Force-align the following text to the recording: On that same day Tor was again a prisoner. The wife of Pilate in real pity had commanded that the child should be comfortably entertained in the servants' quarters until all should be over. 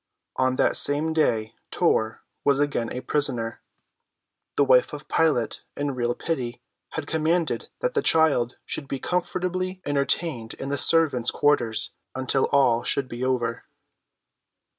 On 0.37 0.55
that 0.55 0.77
same 0.77 1.13
day 1.13 1.53
Tor 1.69 2.23
was 2.43 2.59
again 2.59 2.91
a 2.91 3.01
prisoner. 3.01 3.61
The 4.55 4.63
wife 4.65 4.93
of 4.93 5.07
Pilate 5.07 5.61
in 5.77 5.91
real 5.93 6.15
pity 6.15 6.59
had 6.93 7.05
commanded 7.05 7.69
that 7.81 7.93
the 7.93 8.01
child 8.01 8.57
should 8.65 8.87
be 8.87 8.97
comfortably 8.97 9.79
entertained 9.85 10.55
in 10.55 10.69
the 10.69 10.77
servants' 10.79 11.29
quarters 11.29 11.93
until 12.15 12.45
all 12.45 12.83
should 12.83 13.07
be 13.07 13.23
over. 13.23 13.65